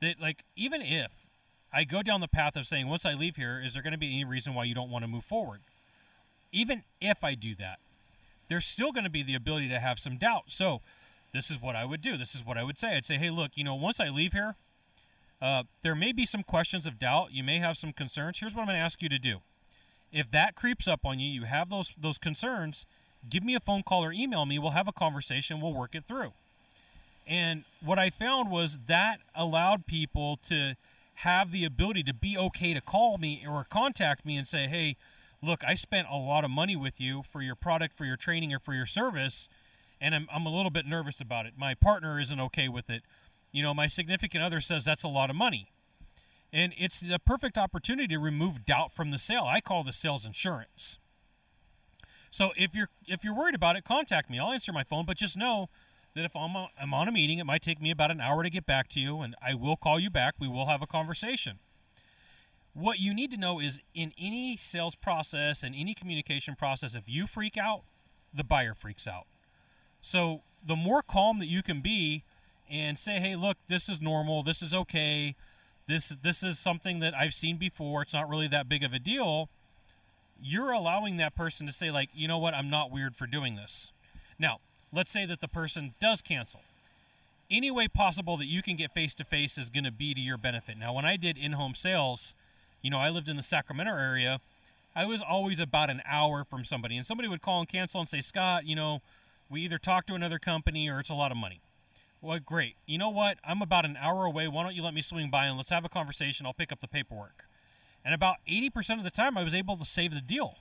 That, 0.00 0.20
like, 0.20 0.44
even 0.56 0.82
if 0.82 1.25
I 1.72 1.84
go 1.84 2.02
down 2.02 2.20
the 2.20 2.28
path 2.28 2.56
of 2.56 2.66
saying, 2.66 2.88
once 2.88 3.04
I 3.04 3.14
leave 3.14 3.36
here, 3.36 3.60
is 3.62 3.74
there 3.74 3.82
going 3.82 3.92
to 3.92 3.98
be 3.98 4.12
any 4.12 4.24
reason 4.24 4.54
why 4.54 4.64
you 4.64 4.74
don't 4.74 4.90
want 4.90 5.04
to 5.04 5.08
move 5.08 5.24
forward? 5.24 5.60
Even 6.52 6.84
if 7.00 7.22
I 7.22 7.34
do 7.34 7.54
that, 7.56 7.78
there's 8.48 8.64
still 8.64 8.92
going 8.92 9.04
to 9.04 9.10
be 9.10 9.22
the 9.22 9.34
ability 9.34 9.68
to 9.68 9.80
have 9.80 9.98
some 9.98 10.16
doubt. 10.16 10.44
So, 10.48 10.80
this 11.32 11.50
is 11.50 11.60
what 11.60 11.76
I 11.76 11.84
would 11.84 12.00
do. 12.00 12.16
This 12.16 12.34
is 12.34 12.46
what 12.46 12.56
I 12.56 12.62
would 12.62 12.78
say. 12.78 12.96
I'd 12.96 13.04
say, 13.04 13.18
hey, 13.18 13.30
look, 13.30 13.52
you 13.56 13.64
know, 13.64 13.74
once 13.74 14.00
I 14.00 14.08
leave 14.08 14.32
here, 14.32 14.54
uh, 15.42 15.64
there 15.82 15.94
may 15.94 16.12
be 16.12 16.24
some 16.24 16.42
questions 16.42 16.86
of 16.86 16.98
doubt. 16.98 17.32
You 17.32 17.44
may 17.44 17.58
have 17.58 17.76
some 17.76 17.92
concerns. 17.92 18.38
Here's 18.38 18.54
what 18.54 18.62
I'm 18.62 18.68
going 18.68 18.78
to 18.78 18.82
ask 18.82 19.02
you 19.02 19.08
to 19.10 19.18
do. 19.18 19.40
If 20.12 20.30
that 20.30 20.54
creeps 20.54 20.88
up 20.88 21.00
on 21.04 21.18
you, 21.18 21.28
you 21.28 21.44
have 21.44 21.68
those 21.68 21.92
those 22.00 22.16
concerns, 22.16 22.86
give 23.28 23.44
me 23.44 23.54
a 23.54 23.60
phone 23.60 23.82
call 23.82 24.04
or 24.04 24.12
email 24.12 24.46
me. 24.46 24.58
We'll 24.58 24.70
have 24.70 24.88
a 24.88 24.92
conversation. 24.92 25.60
We'll 25.60 25.74
work 25.74 25.94
it 25.94 26.04
through. 26.06 26.32
And 27.26 27.64
what 27.84 27.98
I 27.98 28.08
found 28.10 28.50
was 28.50 28.78
that 28.86 29.18
allowed 29.34 29.86
people 29.86 30.38
to 30.48 30.76
have 31.20 31.50
the 31.50 31.64
ability 31.64 32.02
to 32.04 32.14
be 32.14 32.36
okay 32.36 32.74
to 32.74 32.80
call 32.80 33.18
me 33.18 33.44
or 33.48 33.64
contact 33.68 34.24
me 34.26 34.36
and 34.36 34.46
say, 34.46 34.66
hey, 34.66 34.96
look, 35.42 35.64
I 35.64 35.74
spent 35.74 36.08
a 36.10 36.16
lot 36.16 36.44
of 36.44 36.50
money 36.50 36.76
with 36.76 37.00
you 37.00 37.22
for 37.22 37.40
your 37.40 37.54
product, 37.54 37.96
for 37.96 38.04
your 38.04 38.16
training, 38.16 38.52
or 38.52 38.58
for 38.58 38.74
your 38.74 38.86
service, 38.86 39.48
and 40.00 40.14
I'm, 40.14 40.28
I'm 40.32 40.44
a 40.44 40.54
little 40.54 40.70
bit 40.70 40.86
nervous 40.86 41.20
about 41.20 41.46
it. 41.46 41.54
My 41.56 41.74
partner 41.74 42.20
isn't 42.20 42.40
okay 42.40 42.68
with 42.68 42.90
it. 42.90 43.02
You 43.50 43.62
know, 43.62 43.72
my 43.72 43.86
significant 43.86 44.44
other 44.44 44.60
says 44.60 44.84
that's 44.84 45.04
a 45.04 45.08
lot 45.08 45.30
of 45.30 45.36
money. 45.36 45.70
And 46.52 46.74
it's 46.76 47.00
the 47.00 47.18
perfect 47.18 47.56
opportunity 47.56 48.08
to 48.08 48.18
remove 48.18 48.66
doubt 48.66 48.92
from 48.92 49.10
the 49.10 49.18
sale. 49.18 49.44
I 49.48 49.60
call 49.60 49.84
the 49.84 49.92
sales 49.92 50.26
insurance. 50.26 50.98
So 52.30 52.52
if 52.56 52.74
you're 52.74 52.90
if 53.06 53.24
you're 53.24 53.34
worried 53.34 53.54
about 53.54 53.76
it, 53.76 53.84
contact 53.84 54.28
me. 54.28 54.38
I'll 54.38 54.52
answer 54.52 54.72
my 54.72 54.84
phone, 54.84 55.06
but 55.06 55.16
just 55.16 55.36
know 55.36 55.70
that 56.16 56.24
if 56.24 56.34
I'm, 56.34 56.56
a, 56.56 56.70
I'm 56.80 56.94
on 56.94 57.08
a 57.08 57.12
meeting, 57.12 57.38
it 57.38 57.44
might 57.44 57.62
take 57.62 57.80
me 57.80 57.90
about 57.90 58.10
an 58.10 58.20
hour 58.20 58.42
to 58.42 58.50
get 58.50 58.66
back 58.66 58.88
to 58.88 59.00
you, 59.00 59.20
and 59.20 59.36
I 59.40 59.54
will 59.54 59.76
call 59.76 60.00
you 60.00 60.10
back. 60.10 60.34
We 60.40 60.48
will 60.48 60.66
have 60.66 60.82
a 60.82 60.86
conversation. 60.86 61.58
What 62.72 62.98
you 62.98 63.14
need 63.14 63.30
to 63.30 63.36
know 63.36 63.60
is 63.60 63.80
in 63.94 64.12
any 64.18 64.56
sales 64.56 64.94
process 64.94 65.62
and 65.62 65.74
any 65.74 65.94
communication 65.94 66.56
process, 66.56 66.94
if 66.94 67.04
you 67.06 67.26
freak 67.26 67.56
out, 67.56 67.82
the 68.34 68.44
buyer 68.44 68.74
freaks 68.74 69.06
out. 69.06 69.26
So 70.00 70.42
the 70.66 70.76
more 70.76 71.02
calm 71.02 71.38
that 71.38 71.46
you 71.46 71.62
can 71.62 71.80
be 71.80 72.24
and 72.68 72.98
say, 72.98 73.20
"Hey, 73.20 73.36
look, 73.36 73.56
this 73.66 73.88
is 73.88 74.00
normal. 74.00 74.42
This 74.42 74.62
is 74.62 74.74
okay. 74.74 75.36
This 75.86 76.08
this 76.08 76.42
is 76.42 76.58
something 76.58 76.98
that 77.00 77.14
I've 77.14 77.34
seen 77.34 77.56
before. 77.56 78.02
It's 78.02 78.12
not 78.12 78.28
really 78.28 78.48
that 78.48 78.68
big 78.68 78.82
of 78.82 78.92
a 78.92 78.98
deal." 78.98 79.48
You're 80.38 80.72
allowing 80.72 81.16
that 81.16 81.34
person 81.34 81.66
to 81.66 81.72
say 81.72 81.90
like, 81.90 82.10
"You 82.12 82.28
know 82.28 82.38
what? 82.38 82.52
I'm 82.52 82.68
not 82.68 82.90
weird 82.90 83.16
for 83.16 83.26
doing 83.26 83.56
this." 83.56 83.92
Now, 84.38 84.60
let's 84.92 85.10
say 85.10 85.26
that 85.26 85.40
the 85.40 85.48
person 85.48 85.94
does 86.00 86.22
cancel. 86.22 86.60
Any 87.50 87.70
way 87.70 87.86
possible 87.86 88.36
that 88.38 88.46
you 88.46 88.62
can 88.62 88.76
get 88.76 88.92
face 88.92 89.14
to 89.14 89.24
face 89.24 89.56
is 89.56 89.70
going 89.70 89.84
to 89.84 89.92
be 89.92 90.14
to 90.14 90.20
your 90.20 90.36
benefit. 90.36 90.78
Now, 90.78 90.92
when 90.92 91.04
I 91.04 91.16
did 91.16 91.38
in-home 91.38 91.74
sales, 91.74 92.34
you 92.82 92.90
know, 92.90 92.98
I 92.98 93.08
lived 93.08 93.28
in 93.28 93.36
the 93.36 93.42
Sacramento 93.42 93.92
area. 93.92 94.40
I 94.94 95.04
was 95.04 95.20
always 95.20 95.60
about 95.60 95.90
an 95.90 96.02
hour 96.06 96.44
from 96.44 96.64
somebody, 96.64 96.96
and 96.96 97.06
somebody 97.06 97.28
would 97.28 97.42
call 97.42 97.60
and 97.60 97.68
cancel 97.68 98.00
and 98.00 98.08
say, 98.08 98.20
Scott, 98.20 98.66
you 98.66 98.74
know, 98.74 99.00
we 99.50 99.60
either 99.62 99.78
talk 99.78 100.06
to 100.06 100.14
another 100.14 100.38
company 100.38 100.88
or 100.88 100.98
it's 100.98 101.10
a 101.10 101.14
lot 101.14 101.30
of 101.30 101.36
money. 101.36 101.60
Well, 102.20 102.38
great. 102.38 102.76
You 102.86 102.98
know 102.98 103.10
what? 103.10 103.38
I'm 103.44 103.62
about 103.62 103.84
an 103.84 103.96
hour 104.00 104.24
away. 104.24 104.48
Why 104.48 104.62
don't 104.62 104.74
you 104.74 104.82
let 104.82 104.94
me 104.94 105.02
swing 105.02 105.30
by 105.30 105.46
and 105.46 105.56
let's 105.56 105.70
have 105.70 105.84
a 105.84 105.88
conversation? 105.88 106.46
I'll 106.46 106.54
pick 106.54 106.72
up 106.72 106.80
the 106.80 106.88
paperwork. 106.88 107.44
And 108.04 108.14
about 108.14 108.36
80% 108.48 108.98
of 108.98 109.04
the 109.04 109.10
time, 109.10 109.36
I 109.36 109.44
was 109.44 109.54
able 109.54 109.76
to 109.76 109.84
save 109.84 110.14
the 110.14 110.20
deal. 110.20 110.56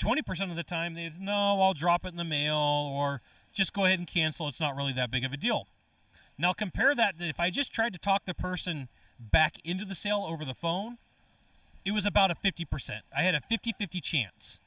20% 0.00 0.50
of 0.50 0.56
the 0.56 0.62
time, 0.62 0.94
they 0.94 1.10
no, 1.18 1.60
I'll 1.60 1.74
drop 1.74 2.04
it 2.04 2.08
in 2.08 2.16
the 2.16 2.24
mail 2.24 2.56
or 2.56 3.20
just 3.52 3.72
go 3.72 3.84
ahead 3.84 3.98
and 3.98 4.08
cancel. 4.08 4.48
It's 4.48 4.60
not 4.60 4.76
really 4.76 4.92
that 4.94 5.10
big 5.10 5.24
of 5.24 5.32
a 5.32 5.36
deal. 5.36 5.66
Now, 6.38 6.52
compare 6.52 6.94
that 6.94 7.16
if 7.18 7.38
I 7.38 7.50
just 7.50 7.72
tried 7.72 7.92
to 7.92 7.98
talk 7.98 8.24
the 8.24 8.34
person 8.34 8.88
back 9.18 9.56
into 9.64 9.84
the 9.84 9.94
sale 9.94 10.24
over 10.26 10.44
the 10.44 10.54
phone, 10.54 10.96
it 11.84 11.92
was 11.92 12.06
about 12.06 12.30
a 12.30 12.34
50%. 12.34 13.00
I 13.16 13.22
had 13.22 13.34
a 13.34 13.40
50 13.40 13.74
50 13.78 14.00
chance. 14.00 14.58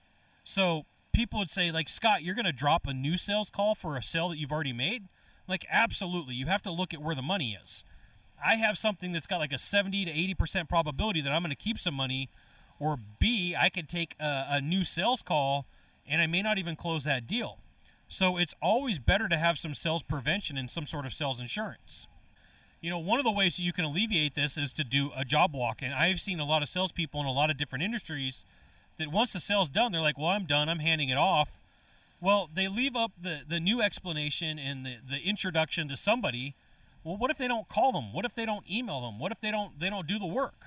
So 0.43 0.85
people 1.13 1.39
would 1.39 1.49
say, 1.49 1.71
like, 1.71 1.89
Scott, 1.89 2.21
you're 2.23 2.35
going 2.35 2.45
to 2.45 2.51
drop 2.51 2.85
a 2.85 2.93
new 2.93 3.17
sales 3.17 3.49
call 3.49 3.73
for 3.75 3.97
a 3.97 4.03
sale 4.03 4.29
that 4.29 4.37
you've 4.37 4.51
already 4.51 4.73
made? 4.73 5.05
Like, 5.47 5.65
absolutely. 5.71 6.35
You 6.35 6.45
have 6.45 6.61
to 6.63 6.71
look 6.71 6.93
at 6.93 7.01
where 7.01 7.15
the 7.15 7.21
money 7.21 7.57
is. 7.61 7.83
I 8.43 8.55
have 8.55 8.77
something 8.77 9.11
that's 9.11 9.27
got 9.27 9.37
like 9.37 9.53
a 9.53 9.57
70 9.57 10.05
to 10.05 10.11
80% 10.11 10.67
probability 10.67 11.21
that 11.21 11.31
I'm 11.31 11.41
going 11.41 11.49
to 11.49 11.55
keep 11.55 11.79
some 11.79 11.93
money 11.93 12.29
Or 12.83 12.99
B, 13.17 13.55
I 13.57 13.69
could 13.69 13.87
take 13.87 14.13
a, 14.19 14.45
a 14.49 14.61
new 14.61 14.83
sales 14.83 15.21
call 15.21 15.65
and 16.05 16.21
I 16.21 16.27
may 16.27 16.41
not 16.41 16.57
even 16.57 16.75
close 16.75 17.05
that 17.05 17.25
deal. 17.25 17.59
So 18.09 18.35
it's 18.35 18.53
always 18.61 18.99
better 18.99 19.29
to 19.29 19.37
have 19.37 19.57
some 19.57 19.73
sales 19.73 20.03
prevention 20.03 20.57
and 20.57 20.69
some 20.69 20.85
sort 20.85 21.05
of 21.05 21.13
sales 21.13 21.39
insurance. 21.39 22.07
You 22.81 22.89
know, 22.89 22.99
one 22.99 23.19
of 23.19 23.23
the 23.23 23.31
ways 23.31 23.55
that 23.55 23.63
you 23.63 23.71
can 23.71 23.85
alleviate 23.85 24.35
this 24.35 24.57
is 24.57 24.73
to 24.73 24.83
do 24.83 25.11
a 25.15 25.23
job 25.23 25.55
walk. 25.55 25.81
And 25.81 25.93
I've 25.93 26.19
seen 26.19 26.41
a 26.41 26.45
lot 26.45 26.61
of 26.61 26.67
salespeople 26.67 27.21
in 27.21 27.25
a 27.25 27.31
lot 27.31 27.49
of 27.49 27.55
different 27.55 27.85
industries 27.85 28.43
that 28.97 29.09
once 29.09 29.31
the 29.31 29.39
sale's 29.39 29.69
done, 29.69 29.93
they're 29.93 30.01
like, 30.01 30.17
well, 30.17 30.27
I'm 30.27 30.45
done, 30.45 30.67
I'm 30.67 30.79
handing 30.79 31.07
it 31.07 31.17
off. 31.17 31.61
Well, 32.19 32.49
they 32.53 32.67
leave 32.67 32.97
up 32.97 33.13
the, 33.21 33.43
the 33.47 33.61
new 33.61 33.81
explanation 33.81 34.59
and 34.59 34.85
the, 34.85 34.95
the 35.09 35.19
introduction 35.21 35.87
to 35.87 35.95
somebody. 35.95 36.55
Well, 37.05 37.15
what 37.15 37.31
if 37.31 37.37
they 37.37 37.47
don't 37.47 37.69
call 37.69 37.93
them? 37.93 38.11
What 38.11 38.25
if 38.25 38.35
they 38.35 38.45
don't 38.45 38.69
email 38.69 38.99
them? 38.99 39.19
What 39.19 39.31
if 39.31 39.39
they 39.39 39.51
don't 39.51 39.79
they 39.79 39.89
don't 39.89 40.07
do 40.07 40.19
the 40.19 40.25
work? 40.25 40.65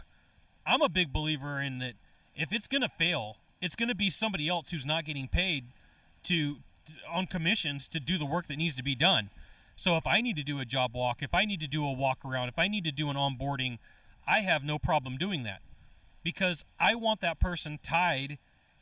I'm 0.66 0.82
a 0.82 0.88
big 0.88 1.12
believer 1.12 1.60
in 1.60 1.78
that 1.78 1.94
if 2.36 2.52
it's 2.52 2.68
going 2.68 2.82
to 2.82 2.88
fail, 2.88 3.36
it's 3.60 3.74
going 3.74 3.88
to 3.88 3.94
be 3.94 4.10
somebody 4.10 4.48
else 4.48 4.70
who's 4.70 4.86
not 4.86 5.04
getting 5.04 5.28
paid 5.28 5.64
to 6.24 6.56
on 7.10 7.26
commissions 7.26 7.88
to 7.88 7.98
do 7.98 8.18
the 8.18 8.26
work 8.26 8.46
that 8.46 8.56
needs 8.56 8.76
to 8.76 8.82
be 8.82 8.94
done. 8.94 9.30
So 9.74 9.96
if 9.96 10.06
I 10.06 10.20
need 10.20 10.36
to 10.36 10.42
do 10.42 10.60
a 10.60 10.64
job 10.64 10.94
walk, 10.94 11.22
if 11.22 11.34
I 11.34 11.44
need 11.44 11.60
to 11.60 11.66
do 11.66 11.84
a 11.84 11.92
walk 11.92 12.24
around, 12.24 12.48
if 12.48 12.58
I 12.58 12.68
need 12.68 12.84
to 12.84 12.92
do 12.92 13.10
an 13.10 13.16
onboarding, 13.16 13.78
I 14.26 14.40
have 14.40 14.62
no 14.62 14.78
problem 14.78 15.16
doing 15.16 15.42
that 15.42 15.60
because 16.22 16.64
I 16.78 16.94
want 16.94 17.20
that 17.20 17.40
person 17.40 17.78
tied 17.82 18.38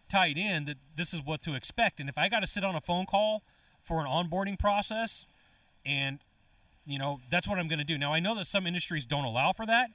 tied 0.09 0.37
in 0.37 0.67
that 0.67 0.77
this 0.97 1.15
is 1.15 1.23
what 1.23 1.43
to 1.43 1.55
expect. 1.55 1.99
And 1.99 2.09
if 2.09 2.19
I 2.19 2.29
got 2.29 2.41
to 2.41 2.47
sit 2.47 2.63
on 2.63 2.77
a 2.77 2.81
phone 2.81 3.07
call 3.07 3.43
for 3.83 4.01
an 4.01 4.07
onboarding 4.07 4.59
process 4.59 5.27
and 5.85 6.19
you 6.87 6.99
know, 6.99 7.21
that's 7.31 7.49
what 7.49 7.59
I'm 7.59 7.67
going 7.67 7.79
to 7.79 7.85
do. 7.85 7.97
Now 7.97 8.13
I 8.13 8.21
know 8.21 8.35
that 8.35 8.47
some 8.47 8.67
industries 8.67 9.07
don't 9.07 9.25
allow 9.25 9.53
for 9.53 9.65
that 9.67 9.91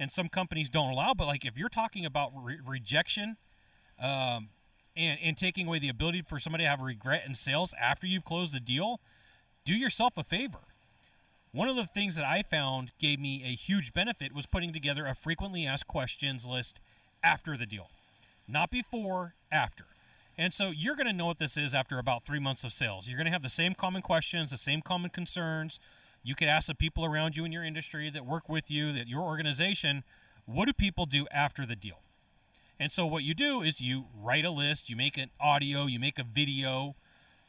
and 0.00 0.12
some 0.12 0.28
companies 0.28 0.70
don't 0.70 0.90
allow, 0.90 1.14
but 1.14 1.26
like 1.26 1.44
if 1.44 1.56
you're 1.56 1.68
talking 1.68 2.04
about 2.04 2.32
re- 2.34 2.58
rejection 2.64 3.36
um, 4.00 4.48
and, 4.96 5.18
and 5.22 5.36
taking 5.36 5.66
away 5.66 5.78
the 5.78 5.88
ability 5.88 6.22
for 6.22 6.38
somebody 6.38 6.64
to 6.64 6.70
have 6.70 6.80
regret 6.80 7.24
in 7.26 7.34
sales 7.34 7.74
after 7.80 8.06
you've 8.06 8.24
closed 8.24 8.54
the 8.54 8.60
deal, 8.60 9.00
do 9.64 9.74
yourself 9.74 10.14
a 10.16 10.24
favor. 10.24 10.58
One 11.52 11.68
of 11.68 11.76
the 11.76 11.86
things 11.86 12.16
that 12.16 12.24
I 12.24 12.42
found 12.42 12.92
gave 12.98 13.18
me 13.18 13.42
a 13.44 13.54
huge 13.54 13.92
benefit 13.92 14.34
was 14.34 14.46
putting 14.46 14.72
together 14.72 15.06
a 15.06 15.14
frequently 15.14 15.66
asked 15.66 15.88
questions 15.88 16.44
list 16.46 16.78
after 17.22 17.56
the 17.56 17.66
deal, 17.66 17.88
not 18.46 18.70
before, 18.70 19.34
after. 19.50 19.84
And 20.36 20.52
so 20.52 20.70
you're 20.70 20.94
going 20.94 21.08
to 21.08 21.12
know 21.12 21.26
what 21.26 21.38
this 21.38 21.56
is 21.56 21.74
after 21.74 21.98
about 21.98 22.24
three 22.24 22.38
months 22.38 22.62
of 22.62 22.72
sales. 22.72 23.08
You're 23.08 23.16
going 23.16 23.26
to 23.26 23.32
have 23.32 23.42
the 23.42 23.48
same 23.48 23.74
common 23.74 24.02
questions, 24.02 24.52
the 24.52 24.56
same 24.56 24.82
common 24.82 25.10
concerns. 25.10 25.80
You 26.22 26.34
could 26.34 26.48
ask 26.48 26.66
the 26.66 26.74
people 26.74 27.04
around 27.04 27.36
you 27.36 27.44
in 27.44 27.52
your 27.52 27.64
industry 27.64 28.10
that 28.10 28.26
work 28.26 28.48
with 28.48 28.70
you, 28.70 28.92
that 28.92 29.08
your 29.08 29.22
organization, 29.22 30.04
what 30.46 30.66
do 30.66 30.72
people 30.72 31.06
do 31.06 31.26
after 31.30 31.64
the 31.64 31.76
deal? 31.76 32.00
And 32.80 32.92
so 32.92 33.06
what 33.06 33.24
you 33.24 33.34
do 33.34 33.62
is 33.62 33.80
you 33.80 34.06
write 34.14 34.44
a 34.44 34.50
list, 34.50 34.88
you 34.88 34.96
make 34.96 35.18
an 35.18 35.30
audio, 35.40 35.86
you 35.86 35.98
make 35.98 36.18
a 36.18 36.22
video, 36.24 36.94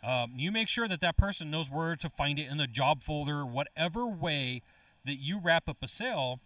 um, 0.04 0.34
you 0.38 0.52
make 0.52 0.68
sure 0.68 0.88
that 0.88 1.02
that 1.02 1.18
person 1.18 1.52
knows 1.52 1.70
where 1.70 1.96
to 1.96 2.10
find 2.10 2.40
it 2.40 2.50
in 2.50 2.58
the 2.58 2.68
job 2.68 3.04
folder, 3.04 3.46
whatever 3.46 4.08
way 4.08 4.62
that 5.06 5.16
you 5.16 5.40
wrap 5.40 5.68
up 5.70 5.78
a 5.82 5.88
sale, 5.88 6.40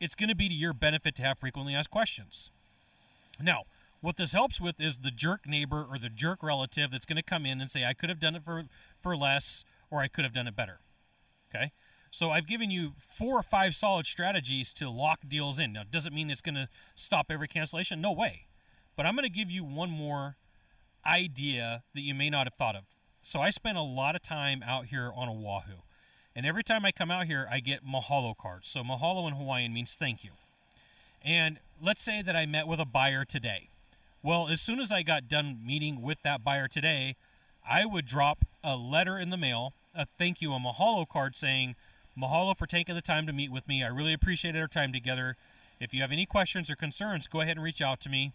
it's 0.00 0.14
going 0.14 0.28
to 0.28 0.34
be 0.34 0.48
to 0.48 0.54
your 0.54 0.72
benefit 0.72 1.14
to 1.16 1.22
have 1.22 1.38
frequently 1.38 1.74
asked 1.74 1.90
questions. 1.90 2.50
Now, 3.40 3.64
what 4.00 4.16
this 4.16 4.32
helps 4.32 4.60
with 4.60 4.80
is 4.80 4.98
the 4.98 5.10
jerk 5.10 5.46
neighbor 5.46 5.86
or 5.88 5.98
the 5.98 6.08
jerk 6.08 6.42
relative 6.42 6.90
that's 6.90 7.06
going 7.06 7.16
to 7.16 7.22
come 7.22 7.46
in 7.46 7.60
and 7.60 7.70
say, 7.70 7.84
I 7.84 7.94
could 7.94 8.08
have 8.08 8.20
done 8.20 8.36
it 8.36 8.44
for, 8.44 8.64
for 9.02 9.16
less 9.16 9.64
or 9.90 10.00
I 10.00 10.08
could 10.08 10.24
have 10.24 10.32
done 10.32 10.46
it 10.46 10.56
better. 10.56 10.80
Okay? 11.54 11.72
So 12.10 12.30
I've 12.30 12.46
given 12.46 12.70
you 12.70 12.92
four 12.98 13.38
or 13.38 13.42
five 13.42 13.74
solid 13.74 14.06
strategies 14.06 14.72
to 14.74 14.88
lock 14.88 15.20
deals 15.26 15.58
in. 15.58 15.72
Now, 15.72 15.82
does 15.88 16.06
it 16.06 16.12
mean 16.12 16.30
it's 16.30 16.40
going 16.40 16.54
to 16.54 16.68
stop 16.94 17.26
every 17.28 17.48
cancellation? 17.48 18.00
No 18.00 18.12
way. 18.12 18.46
But 18.96 19.06
I'm 19.06 19.16
going 19.16 19.24
to 19.24 19.28
give 19.28 19.50
you 19.50 19.64
one 19.64 19.90
more 19.90 20.36
idea 21.04 21.82
that 21.94 22.02
you 22.02 22.14
may 22.14 22.30
not 22.30 22.46
have 22.46 22.54
thought 22.54 22.76
of. 22.76 22.84
So 23.22 23.40
I 23.40 23.50
spend 23.50 23.78
a 23.78 23.82
lot 23.82 24.14
of 24.14 24.22
time 24.22 24.62
out 24.62 24.86
here 24.86 25.10
on 25.14 25.28
Oahu. 25.28 25.82
And 26.36 26.46
every 26.46 26.62
time 26.62 26.84
I 26.84 26.92
come 26.92 27.10
out 27.10 27.26
here, 27.26 27.48
I 27.50 27.60
get 27.60 27.84
mahalo 27.84 28.36
cards. 28.36 28.68
So 28.68 28.82
mahalo 28.82 29.26
in 29.28 29.34
Hawaiian 29.34 29.72
means 29.72 29.94
thank 29.94 30.24
you. 30.24 30.30
And 31.22 31.58
let's 31.80 32.02
say 32.02 32.22
that 32.22 32.36
I 32.36 32.44
met 32.44 32.68
with 32.68 32.80
a 32.80 32.84
buyer 32.84 33.24
today. 33.24 33.70
Well, 34.22 34.48
as 34.48 34.60
soon 34.60 34.80
as 34.80 34.92
I 34.92 35.02
got 35.02 35.28
done 35.28 35.60
meeting 35.64 36.02
with 36.02 36.18
that 36.22 36.44
buyer 36.44 36.68
today, 36.68 37.16
I 37.68 37.86
would 37.86 38.06
drop 38.06 38.44
a 38.62 38.76
letter 38.76 39.18
in 39.18 39.30
the 39.30 39.36
mail, 39.36 39.72
a 39.94 40.06
thank 40.18 40.40
you, 40.40 40.52
a 40.52 40.58
mahalo 40.58 41.08
card 41.08 41.36
saying, 41.36 41.76
Mahalo 42.18 42.56
for 42.56 42.66
taking 42.66 42.94
the 42.94 43.02
time 43.02 43.26
to 43.26 43.32
meet 43.32 43.50
with 43.50 43.66
me. 43.66 43.82
I 43.82 43.88
really 43.88 44.12
appreciated 44.12 44.60
our 44.60 44.68
time 44.68 44.92
together. 44.92 45.36
If 45.80 45.92
you 45.92 46.00
have 46.00 46.12
any 46.12 46.26
questions 46.26 46.70
or 46.70 46.76
concerns, 46.76 47.26
go 47.26 47.40
ahead 47.40 47.56
and 47.56 47.64
reach 47.64 47.82
out 47.82 48.00
to 48.00 48.08
me. 48.08 48.32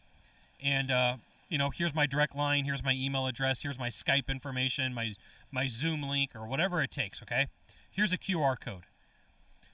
And 0.62 0.92
uh, 0.92 1.18
you 1.48 1.58
know, 1.58 1.70
here's 1.70 1.96
my 1.96 2.06
direct 2.06 2.36
line, 2.36 2.66
here's 2.66 2.84
my 2.84 2.94
email 2.94 3.26
address, 3.26 3.62
here's 3.62 3.80
my 3.80 3.90
Skype 3.90 4.28
information, 4.28 4.94
my 4.94 5.14
my 5.52 5.68
Zoom 5.68 6.04
link, 6.04 6.32
or 6.36 6.46
whatever 6.46 6.82
it 6.82 6.92
takes. 6.92 7.22
Okay, 7.22 7.48
here's 7.90 8.12
a 8.12 8.18
QR 8.18 8.60
code. 8.60 8.84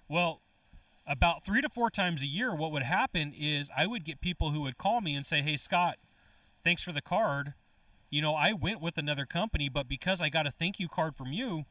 Well, 0.07 0.41
about 1.07 1.43
three 1.43 1.61
to 1.61 1.69
four 1.69 1.89
times 1.89 2.21
a 2.21 2.27
year, 2.27 2.53
what 2.53 2.71
would 2.71 2.83
happen 2.83 3.33
is 3.35 3.71
I 3.75 3.87
would 3.87 4.05
get 4.05 4.21
people 4.21 4.51
who 4.51 4.61
would 4.61 4.77
call 4.77 5.01
me 5.01 5.15
and 5.15 5.25
say, 5.25 5.41
"Hey, 5.41 5.57
Scott, 5.57 5.97
thanks 6.63 6.83
for 6.83 6.91
the 6.91 7.01
card. 7.01 7.55
You 8.11 8.21
know, 8.21 8.35
I 8.35 8.53
went 8.53 8.81
with 8.81 8.99
another 8.99 9.25
company, 9.25 9.67
but 9.67 9.87
because 9.87 10.21
I 10.21 10.29
got 10.29 10.45
a 10.45 10.51
thank 10.51 10.79
you 10.79 10.87
card 10.87 11.15
from 11.15 11.33
you." 11.33 11.65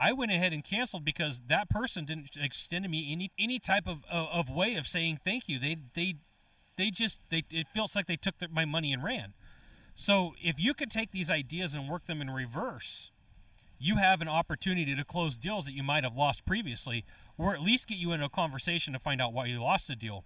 I 0.00 0.12
went 0.12 0.30
ahead 0.30 0.52
and 0.52 0.62
canceled 0.64 1.04
because 1.04 1.40
that 1.48 1.68
person 1.68 2.04
didn't 2.04 2.36
extend 2.40 2.84
to 2.84 2.88
me 2.88 3.12
any 3.12 3.30
any 3.38 3.58
type 3.58 3.86
of, 3.86 4.04
of, 4.10 4.28
of 4.28 4.50
way 4.50 4.74
of 4.74 4.86
saying 4.86 5.20
thank 5.24 5.48
you. 5.48 5.58
They 5.58 5.76
they 5.94 6.14
they 6.76 6.90
just 6.90 7.20
they 7.30 7.44
it 7.50 7.66
feels 7.68 7.96
like 7.96 8.06
they 8.06 8.16
took 8.16 8.34
my 8.50 8.64
money 8.64 8.92
and 8.92 9.02
ran. 9.02 9.34
So 9.94 10.34
if 10.40 10.60
you 10.60 10.74
could 10.74 10.90
take 10.90 11.10
these 11.10 11.30
ideas 11.30 11.74
and 11.74 11.88
work 11.88 12.06
them 12.06 12.20
in 12.20 12.30
reverse, 12.30 13.10
you 13.80 13.96
have 13.96 14.20
an 14.20 14.28
opportunity 14.28 14.94
to 14.94 15.04
close 15.04 15.36
deals 15.36 15.64
that 15.64 15.72
you 15.72 15.82
might 15.82 16.04
have 16.04 16.14
lost 16.14 16.46
previously, 16.46 17.04
or 17.36 17.54
at 17.54 17.62
least 17.62 17.88
get 17.88 17.98
you 17.98 18.12
into 18.12 18.26
a 18.26 18.30
conversation 18.30 18.92
to 18.92 19.00
find 19.00 19.20
out 19.20 19.32
why 19.32 19.46
you 19.46 19.60
lost 19.60 19.90
a 19.90 19.96
deal. 19.96 20.24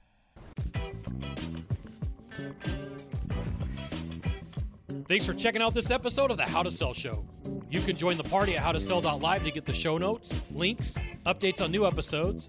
Thanks 5.13 5.27
for 5.27 5.35
checking 5.35 5.61
out 5.61 5.75
this 5.75 5.91
episode 5.91 6.31
of 6.31 6.39
the 6.39 6.43
How 6.43 6.63
to 6.63 6.71
Sell 6.71 6.95
Show. 6.95 7.23
You 7.69 7.83
can 7.83 7.97
join 7.97 8.17
the 8.17 8.25
party 8.25 8.57
at 8.57 8.65
howtosell.live 8.65 9.45
to 9.45 9.51
get 9.51 9.67
the 9.67 9.73
show 9.75 9.99
notes, 9.99 10.43
links, 10.53 10.97
updates 11.27 11.61
on 11.61 11.71
new 11.71 11.87
episodes, 11.87 12.49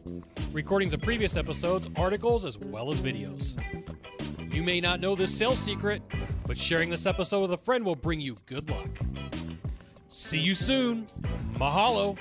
recordings 0.53 0.93
of 0.93 1.01
previous 1.01 1.35
episodes, 1.35 1.89
articles, 1.97 2.45
as 2.45 2.57
well 2.57 2.89
as 2.89 3.01
videos. 3.01 3.61
You 4.49 4.63
may 4.63 4.79
not 4.79 5.01
know 5.01 5.13
this 5.13 5.37
sales 5.37 5.59
secret, 5.59 6.01
but 6.47 6.57
sharing 6.57 6.89
this 6.89 7.05
episode 7.05 7.41
with 7.41 7.51
a 7.51 7.57
friend 7.57 7.83
will 7.83 7.97
bring 7.97 8.21
you 8.21 8.37
good 8.45 8.69
luck. 8.69 8.97
See 10.07 10.39
you 10.39 10.53
soon. 10.53 11.05
Mahalo. 11.55 12.17